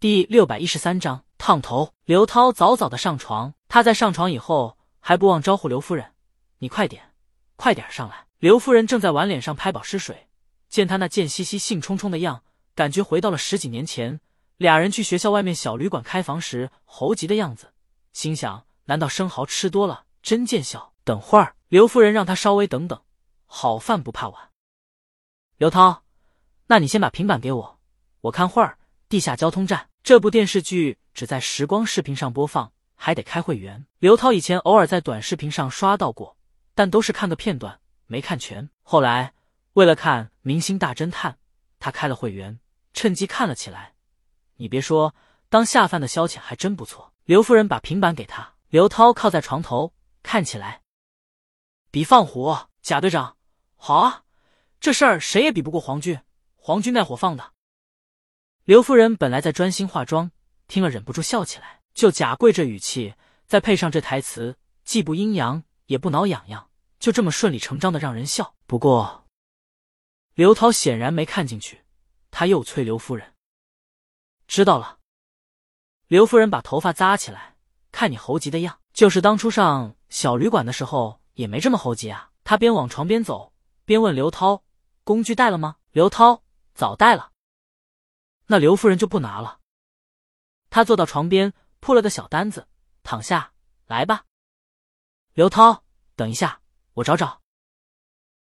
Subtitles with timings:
[0.00, 1.92] 第六百一十三章烫头。
[2.04, 6.14] 刘涛早早的上床，他在上床以后还不忘招呼刘夫人
[6.58, 7.14] ：“你快点，
[7.56, 10.28] 快点上来。”刘夫人正在碗脸上拍保湿水，
[10.68, 12.44] 见他那贱兮兮、兴冲冲的样，
[12.76, 14.20] 感觉回到了十几年前
[14.56, 17.72] 俩人去学校外面小旅馆开房时猴急的样子，
[18.12, 20.92] 心想：难道生蚝吃多了真见效？
[21.02, 23.02] 等会儿，刘夫人让他稍微等等，
[23.46, 24.50] 好饭不怕晚。
[25.56, 26.04] 刘涛，
[26.68, 27.80] 那你先把平板给我，
[28.20, 28.78] 我看会儿。
[29.08, 33.86] 地下交通站这部电视剧只在时光视频上播放，还得开会员。
[33.98, 36.36] 刘涛以前偶尔在短视频上刷到过，
[36.74, 38.70] 但都是看个片段，没看全。
[38.82, 39.34] 后来
[39.74, 41.32] 为了看《明星大侦探》，
[41.78, 42.58] 他开了会员，
[42.94, 43.94] 趁机看了起来。
[44.56, 45.14] 你别说，
[45.48, 47.12] 当下饭的消遣还真不错。
[47.24, 50.82] 刘夫人把平板给他，刘涛靠在床头，看起来
[51.90, 52.68] 比放火。
[52.80, 53.36] 贾队长，
[53.76, 54.22] 好啊，
[54.80, 56.18] 这事儿谁也比不过皇军，
[56.56, 57.52] 皇军那火放的。
[58.68, 60.30] 刘夫人本来在专心化妆，
[60.66, 61.80] 听了忍不住笑起来。
[61.94, 63.14] 就贾贵这语气，
[63.46, 68.54] 再配上这台词，既不阴阳，也不挠痒痒，就这么顺理成章的让人笑。
[68.66, 69.24] 不过，
[70.34, 71.80] 刘涛显然没看进去，
[72.30, 73.32] 他又催刘夫人
[74.46, 74.98] ：“知道了。”
[76.06, 77.56] 刘夫人把头发扎起来，
[77.90, 82.32] 看你猴急的样，就是当初上小旅馆的时候也没这么猴急啊。
[82.44, 83.54] 他边往床边走，
[83.86, 84.62] 边问刘涛
[85.04, 86.42] ：“工具带了吗？”刘涛
[86.74, 87.30] 早带了。
[88.48, 89.60] 那刘夫人就不拿了。
[90.70, 92.66] 她坐到床边，铺了个小单子，
[93.02, 93.52] 躺下
[93.86, 94.24] 来吧。
[95.32, 95.84] 刘涛，
[96.16, 96.60] 等一下，
[96.94, 97.40] 我找找。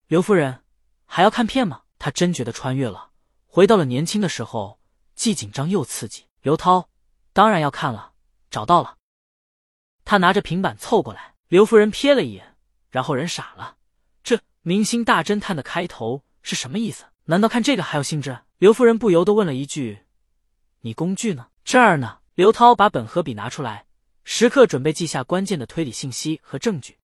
[0.07, 0.65] 刘夫人
[1.05, 1.83] 还要看片吗？
[1.99, 3.11] 她真觉得穿越了，
[3.47, 4.81] 回到了年轻的时候，
[5.15, 6.27] 既紧张又刺激。
[6.41, 6.89] 刘涛
[7.33, 8.13] 当然要看了，
[8.51, 8.97] 找到了。
[10.05, 12.57] 他拿着平板凑过来，刘夫人瞥了一眼，
[12.91, 13.77] 然后人傻了。
[14.23, 17.07] 这《明星大侦探》的开头是什么意思？
[17.25, 18.39] 难道看这个还有兴致？
[18.59, 19.99] 刘夫人不由得问了一句
[20.81, 21.49] ：“你工具呢？
[21.63, 23.85] 这儿呢。”刘涛把本和笔拿出来，
[24.25, 26.99] 时刻准备记下关键的推理信息和证据。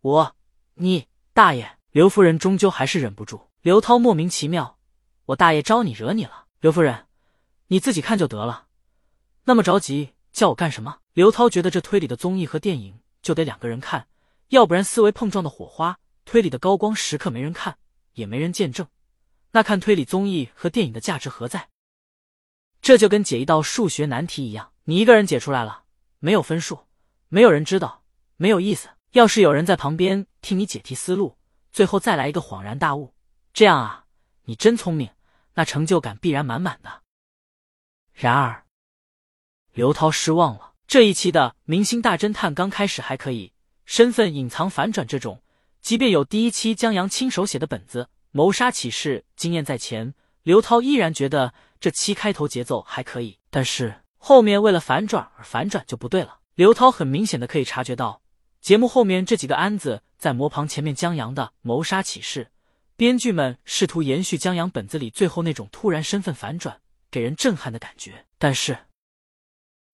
[0.00, 0.36] 我，
[0.74, 1.78] 你大爷！
[1.92, 3.48] 刘夫人终究还是忍不住。
[3.62, 4.78] 刘涛莫名其妙
[5.26, 7.06] ：“我大爷招你惹你了？”刘夫人，
[7.68, 8.66] 你自己看就得了，
[9.44, 10.98] 那么着急叫我干什么？
[11.12, 14.08] 刘涛觉得这推理的综艺和电影就得两个人看，
[14.48, 17.78] 要不然思维碰撞的火花，推理的高光时刻没人看，
[18.14, 18.86] 也没人见证。
[19.52, 21.68] 那看推理综艺和电影的价值何在？
[22.80, 25.84] 这就跟解一道数学难题一样，你一个人解出来了，
[26.18, 26.86] 没有分数，
[27.28, 28.04] 没有人知道，
[28.36, 28.88] 没有意思。
[29.12, 31.36] 要是有人在旁边听你解题思路，
[31.72, 33.12] 最后再来一个恍然大悟，
[33.52, 34.06] 这样啊，
[34.44, 35.10] 你真聪明，
[35.54, 37.02] 那成就感必然满满的。
[38.12, 38.64] 然而，
[39.72, 40.74] 刘涛失望了。
[40.86, 43.52] 这一期的《明星大侦探》刚开始还可以，
[43.84, 45.42] 身份隐藏反转这种，
[45.80, 48.08] 即便有第一期江阳亲手写的本子。
[48.32, 56.38] 谋杀启事经验在前，刘涛依然觉得这七开头节奏还可以，但是后面为了反转而反转就不对了。
[56.54, 58.22] 刘涛很明显的可以察觉到，
[58.60, 62.50] 节目后面这几个案子在磨旁前面江阳的谋杀启事，
[62.96, 66.80] 编剧们试图延续江阳本子里最后那种突然身份反转，
[67.10, 68.26] 给人震撼的感觉。
[68.38, 68.78] 但是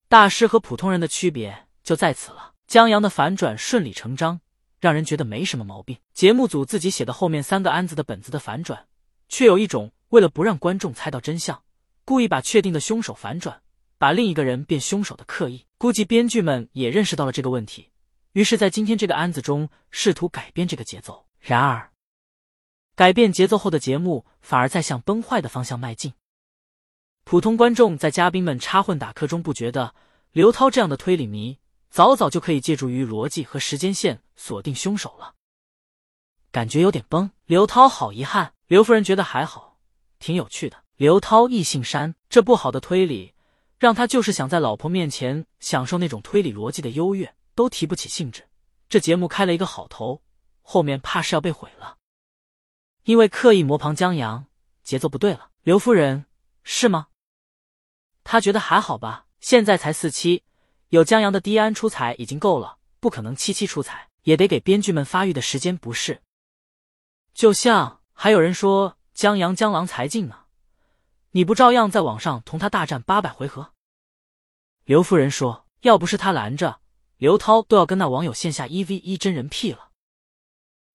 [0.09, 4.41] 大师和普通人的区别就在此了，江阳的反转顺理成章。
[4.81, 5.99] 让人觉得没什么毛病。
[6.13, 8.87] 节目组自己写的后面三个案子的本子的反转，
[9.29, 11.63] 却有一种为了不让观众猜到真相，
[12.05, 13.63] 故意把确定的凶手反转，
[13.99, 15.65] 把另一个人变凶手的刻意。
[15.79, 17.91] 估计编剧们也认识到了这个问题，
[18.33, 21.27] 于是，在今天这个案子中试图改变这个节奏。
[21.39, 21.91] 然而，
[22.95, 26.15] 改变节奏后的节目反而在向崩坏的方向迈进。
[27.25, 29.95] 普通观众在嘉宾们插混打磕中，不觉得
[30.33, 31.59] 刘涛这样的推理迷。
[31.91, 35.35] 早早就可以借助于逻辑和时间线锁定凶手了，
[36.51, 37.31] 感觉有点崩。
[37.45, 39.79] 刘涛好遗憾，刘夫人觉得还好，
[40.19, 40.85] 挺有趣的。
[40.97, 43.35] 刘涛异姓山，这不好的推理
[43.79, 48.49] 让他就是想在老婆面前享受那种推理逻辑的优越，都提不起兴致。
[48.89, 50.23] 这节目开了一个好头，
[50.63, 51.99] 后面怕是要被毁了，
[53.05, 54.47] 因为刻意磨旁江阳，
[54.83, 55.51] 节奏不对了。
[55.63, 56.27] 刘夫人
[56.63, 57.09] 是吗？
[58.25, 60.43] 他觉得还好吧，现在才四期。
[60.91, 66.23] 有江阳的低安出彩已经够了，不可能七七出彩，也得给编剧们发育的时间，不是？
[67.35, 70.45] 就像还有人说江阳江郎才尽呢，
[71.33, 73.73] 你不照样在网上同他大战八百回合？
[74.85, 76.81] 刘夫人说，要不是他拦着，
[77.17, 79.91] 刘涛都要跟那网友线下一 v 一真人 P 了。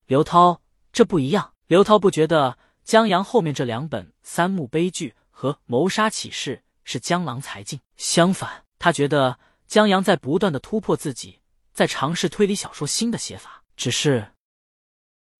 [0.06, 0.62] 刘涛
[0.94, 9.38] 这不一样，刘涛不觉得江阳后面这两本三幕悲剧和谋杀启事是江郎才尽，相反，他觉得。
[9.72, 11.40] 江阳在不断的突破自己，
[11.72, 13.64] 在尝试推理小说新的写法。
[13.78, 14.34] 只是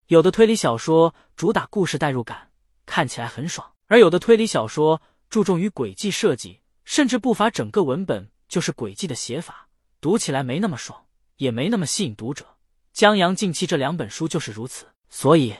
[0.06, 2.50] 有的推理小说主打故事代入感，
[2.86, 9.68] 看起来很爽；而有的推理小说注重于轨迹设计，甚至不乏整个文本就是诡计的写法，
[10.00, 11.04] 读起来没那么爽，
[11.36, 12.56] 也没那么吸引读者。
[12.94, 15.54] 江阳近期这两本书就是如此，所以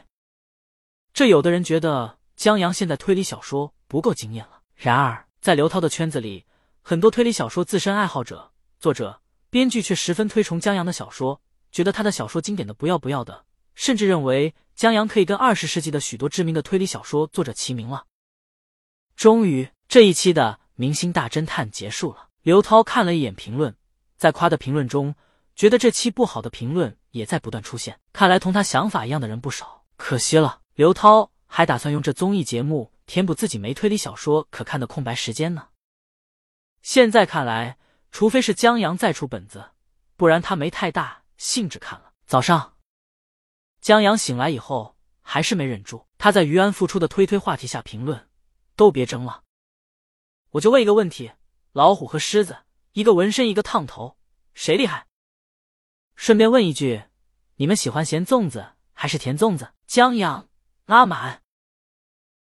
[1.12, 4.62] 这有的人觉得江阳现在推理小说不够惊艳了。
[4.74, 6.46] 然而在刘涛的圈子里，
[6.80, 8.50] 很多推理小说自身爱好者、
[8.82, 11.40] 作者、编剧却十分推崇江阳的小说，
[11.70, 13.44] 觉得他的小说经典的不要不要的，
[13.76, 18.06] 甚至认为江阳可以跟二十世纪的许多知名的推理小说作者齐名了。
[19.14, 22.30] 终于，这一期的明星大侦探结束了。
[22.42, 23.76] 刘涛看了一眼评论，
[24.16, 25.14] 在夸的评论中，
[25.54, 26.98] 觉得这期不好的评论。
[27.12, 29.84] 也在不断出现，看来同他想法一样的人不少。
[29.96, 35.68] 可惜了，刘涛还打算用这综艺节目填补自己没推理小说可看的空白时间呢。
[36.80, 37.76] 现在看来，
[38.12, 39.72] 除非是江阳再出本子，
[40.16, 42.12] 不然他没太大兴致看了。
[42.26, 42.76] 早上，
[43.80, 48.28] 江阳醒来以后还是没忍住，他在于安复出的推推话题下评论
[48.76, 49.42] ：“都别争了，
[50.50, 51.32] 我就问一个问题：
[51.72, 52.58] 老虎和狮子，
[52.92, 54.18] 一个纹身，一个烫头，
[54.52, 55.08] 谁厉害？”
[56.14, 57.04] 顺便问一句，
[57.56, 59.72] 你们喜欢咸粽子还是甜粽子？
[59.86, 60.48] 江阳
[60.84, 61.42] 拉满，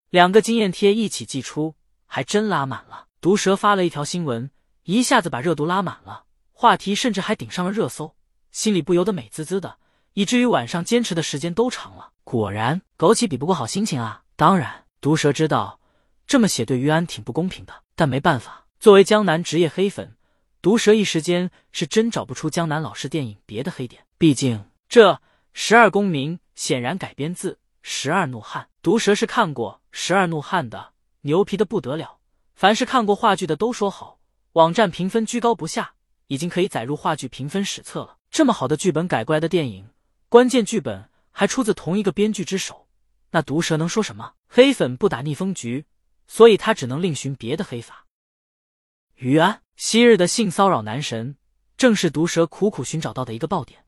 [0.09, 1.75] 两个经验贴一起寄出，
[2.06, 3.07] 还真拉满了。
[3.21, 4.51] 毒蛇发了一条新闻，
[4.83, 8.16] 一下子把热度拉满了，话题甚至还顶上了热搜，
[8.51, 9.78] 心里不由得美滋滋的，
[10.13, 12.12] 以至于晚上坚持的时间都长了。
[12.24, 14.24] 果然，枸杞比不过好心情啊！
[14.36, 15.80] 当然，毒蛇知道
[16.25, 20.16] 这么写对于安挺不公平的，但没办法，作为江南职业黑粉。
[20.62, 25.13] 毒蛇一时间是真找不出江南老师电影别的黑点，毕竟这
[25.54, 32.19] 《十二公民》显然改编自《十二怒汉》，毒蛇是看过《十二怒汉》的，牛皮的不得了。
[32.54, 34.19] 凡是看过话剧的都说好，
[34.53, 35.95] 网站评分居高不下，
[36.27, 38.18] 已经可以载入话剧评分史册了。
[38.30, 39.89] 这么好的剧本改过来的电影，
[40.30, 42.88] 关键剧本还出自同一个编剧之手，
[43.31, 44.33] 那毒蛇能说什么？
[44.48, 45.86] 黑粉不打逆风局，
[46.27, 48.07] 所以他只能另寻别的黑法。
[49.15, 49.62] 于安。
[49.77, 51.38] 昔日的性骚扰男神，
[51.75, 53.83] 正是毒蛇苦苦寻找到的一个爆点。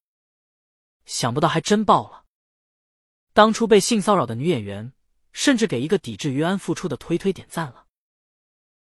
[1.06, 2.24] 想不到还真爆了。
[3.31, 4.92] 当初被性骚扰的女演员，
[5.31, 7.86] 甚至给一个抵制于安复出的推推点赞了。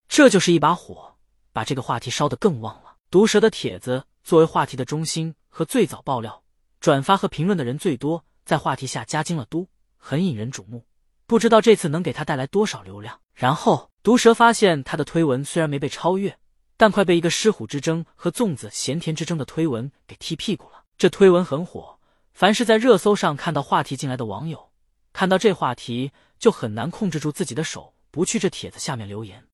[0.07, 1.10] 这就是一把火，
[1.53, 2.97] 把这个话题烧得更旺了。
[3.11, 6.43] 毒蛇的帖子作为话题的中心和最早爆料，
[6.81, 10.87] 转发和评论的人最多，在话题下加精了都，很引人瞩目。
[11.27, 13.21] 不知道这次能给他带来多少流量。
[13.35, 16.37] 然后毒蛇发现他的推文虽然没被超越。
[16.77, 20.85] 但快被一个狮虎之争和粽子咸甜之争的推文给踢屁股了。
[20.97, 21.99] 这推文很火，
[22.33, 24.71] 凡是在热搜上看到话题进来的网友，
[25.13, 29.45] 看到这话题就很难控制住自己的手，不去这帖子下面留言。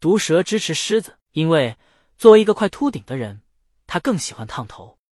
[0.00, 1.76] 毒蛇支持狮子，因为
[2.16, 3.42] 作为一个快秃顶的人，
[3.86, 4.97] 他更喜欢烫头。